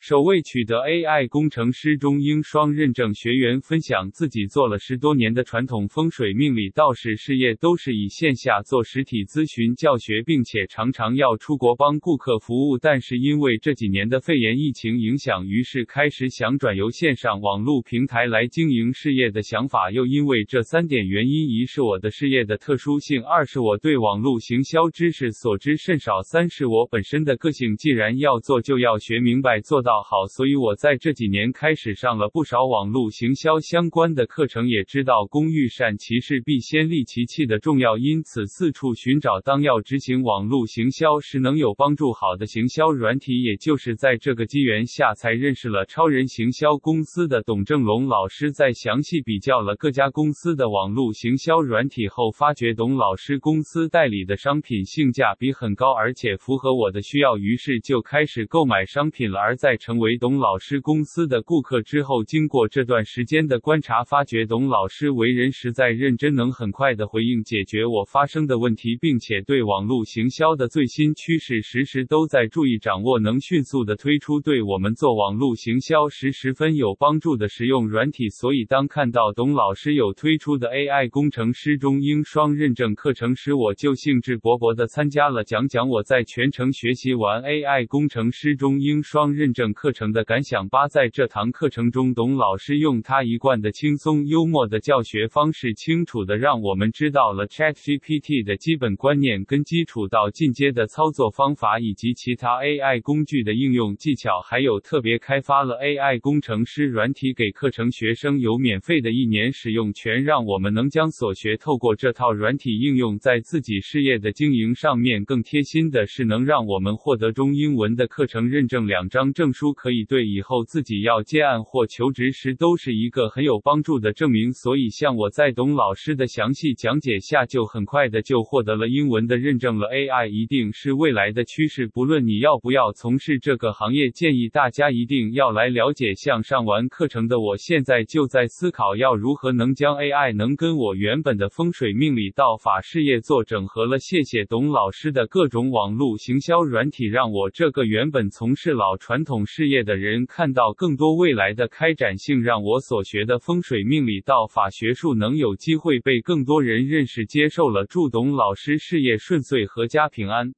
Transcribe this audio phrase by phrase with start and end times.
[0.00, 12.78] 首位取得 AI 工程师中英双认证学员分享自己做了十多年的传统风水命理道士事业，都是以线下做实体咨询教学，并且常常要出国帮顾客服务。
[12.78, 19.90] 但是因为这几年的肺炎疫情影响，于是开始想转由线上网络平台来经营事业的想法。
[19.90, 29.89] 又因为这三点原因：一是我的事业的特殊性；二是我对网络行销知识所知甚少；三是我本身的个性，既然要做，就要学明白，做到。
[30.02, 48.52] 好，所以我在这几年开始上了不少网络行销相关的课程，也知道工欲善其事，必先利其器的重要，因此四处寻找当要执行网络行销时能有帮助好的行销软体，也就是在这个机缘下才认识了超人行销公司的董正龙老师。
[48.52, 59.38] 在详细比较了各家公司的网络行销软体后，发觉董老师公司代理的商品性价比很高，而且符合我的需要，于是就开始购买商品了。
[59.40, 78.28] 而在成为董老师公司的顾客之后，经过这段时间的观察，发觉董老师为人实在认真，能很快的回应解决我发生的问题，并且对网络行销的最新趋势时时都在注意掌握，能迅速的推出对我们做网络行销时十分有帮助的实用软体。
[78.28, 85.42] 所以当看到董老师有推出的 AI 工程师中英双认证课程时，我就兴致勃勃的参加了。
[85.42, 89.69] 讲讲我在全程学习完 AI 工程师中英双认证。
[89.72, 115.24] 课程的感想八，在这堂课程中，董老师用他一贯的轻松幽默的教学方式，清楚地让我们知道了 ChatGPT 的基本观念跟基础到进阶的操作方法，以及其他 AI 工具的应用技巧，还有特别开发了 AI 工程师软体给课程学生有免费的一年使用权，让我们能将所学透过这套软体应用在自己事业的经营上面。
[115.24, 119.74] 更贴心的是，能让我们获得中英文的课程认证两张证书书。
[119.74, 129.88] 可以对以后自己要接案或求职时都是一个很有帮助的证明，所以像我在董老师的详细讲解下，就很快的就获得了英文的认证了。
[129.88, 136.14] AI 一定是未来的趋势，不论你要不要从事这个行业，建议大家一定要来了解。
[136.14, 143.98] 像上完课程的我，现在就在思考要如何能将 AI 能跟我原本的风水命理道法事业做整合了。
[143.98, 157.84] 谢谢董老师的各种网络行销软体，让我这个原本从事老传统事业的人看到更多未来的开展性，让我所学的风水命理道法学术能有机会被更多人认识接受了。
[157.84, 160.52] 祝董老师事业顺遂，阖家平安。